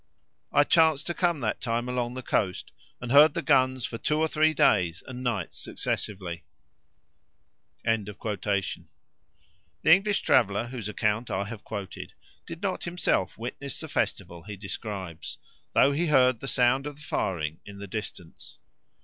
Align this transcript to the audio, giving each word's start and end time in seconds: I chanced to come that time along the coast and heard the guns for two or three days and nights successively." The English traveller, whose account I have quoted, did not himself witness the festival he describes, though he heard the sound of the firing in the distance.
I 0.51 0.63
chanced 0.63 1.05
to 1.05 1.13
come 1.13 1.41
that 1.41 1.61
time 1.61 1.87
along 1.87 2.15
the 2.15 2.23
coast 2.23 2.71
and 2.99 3.11
heard 3.11 3.35
the 3.35 3.43
guns 3.43 3.85
for 3.85 3.99
two 3.99 4.17
or 4.19 4.27
three 4.27 4.51
days 4.51 5.03
and 5.05 5.21
nights 5.21 5.59
successively." 5.59 6.43
The 7.85 8.09
English 9.85 10.21
traveller, 10.21 10.65
whose 10.65 10.89
account 10.89 11.29
I 11.29 11.43
have 11.45 11.63
quoted, 11.63 12.13
did 12.47 12.63
not 12.63 12.85
himself 12.85 13.37
witness 13.37 13.79
the 13.79 13.87
festival 13.87 14.41
he 14.41 14.55
describes, 14.57 15.37
though 15.73 15.91
he 15.91 16.07
heard 16.07 16.39
the 16.39 16.47
sound 16.47 16.87
of 16.87 16.95
the 16.95 17.03
firing 17.03 17.59
in 17.63 17.77
the 17.77 17.85
distance. 17.85 18.57